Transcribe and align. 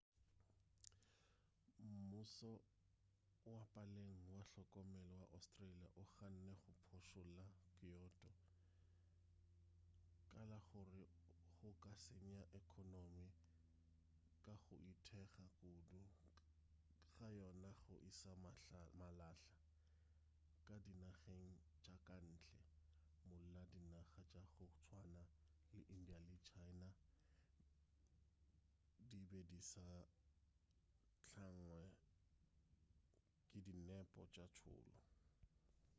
mmušo 1.95 2.53
wa 3.53 3.61
peleng 3.73 4.15
wa 4.35 4.41
hlokomelo 4.49 5.11
wa 5.21 5.25
australia 5.37 5.87
o 6.01 6.03
ganne 6.17 6.51
go 6.63 6.73
phošolla 6.87 7.45
kyoto 7.75 8.29
ka 10.31 10.41
la 10.49 10.59
gore 10.71 11.03
go 11.59 11.69
ka 11.83 11.93
senya 12.05 12.41
ekhonomi 12.59 13.27
ka 14.43 14.53
go 14.65 14.75
ithekga 14.93 15.45
kudu 15.57 15.81
ga 17.19 17.27
yona 17.41 17.69
go 17.81 17.95
iša 18.09 18.31
malahla 18.99 19.29
ka 20.67 20.75
dinageng 20.83 21.49
tša 21.83 21.95
ka 22.07 22.15
ntle 22.31 22.59
mola 23.33 23.61
dinaga 23.73 24.03
tša 24.11 24.23
go 24.57 24.65
tswana 24.77 25.23
le 25.73 25.79
india 25.95 26.19
le 26.27 26.35
china 26.49 26.87
di 29.09 29.19
be 29.29 29.39
di 29.49 29.59
sa 29.71 29.87
tlangwe 31.29 31.81
ke 33.49 33.57
dinepo 33.67 34.21
tša 34.33 34.45
tšhollo 34.55 34.97